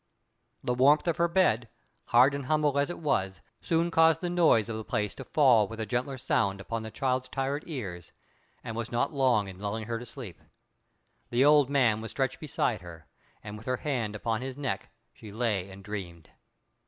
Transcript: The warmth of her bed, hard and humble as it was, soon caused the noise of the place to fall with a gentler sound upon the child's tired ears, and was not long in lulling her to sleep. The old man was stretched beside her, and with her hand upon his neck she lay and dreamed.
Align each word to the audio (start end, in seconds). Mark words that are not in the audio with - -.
The 0.63 0.73
warmth 0.73 1.07
of 1.07 1.17
her 1.17 1.27
bed, 1.27 1.69
hard 2.05 2.33
and 2.33 2.45
humble 2.47 2.79
as 2.79 2.89
it 2.89 2.97
was, 2.97 3.39
soon 3.61 3.91
caused 3.91 4.21
the 4.21 4.31
noise 4.31 4.67
of 4.67 4.75
the 4.75 4.83
place 4.83 5.13
to 5.13 5.23
fall 5.23 5.67
with 5.67 5.79
a 5.79 5.85
gentler 5.85 6.17
sound 6.17 6.59
upon 6.59 6.81
the 6.81 6.89
child's 6.89 7.29
tired 7.29 7.63
ears, 7.67 8.11
and 8.63 8.75
was 8.75 8.91
not 8.91 9.13
long 9.13 9.47
in 9.47 9.59
lulling 9.59 9.85
her 9.85 9.99
to 9.99 10.05
sleep. 10.07 10.41
The 11.29 11.45
old 11.45 11.69
man 11.69 12.01
was 12.01 12.09
stretched 12.09 12.39
beside 12.39 12.81
her, 12.81 13.05
and 13.43 13.57
with 13.57 13.67
her 13.67 13.77
hand 13.77 14.15
upon 14.15 14.41
his 14.41 14.57
neck 14.57 14.89
she 15.13 15.31
lay 15.31 15.69
and 15.69 15.83
dreamed. 15.83 16.31